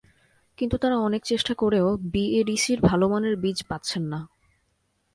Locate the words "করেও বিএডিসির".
1.53-2.79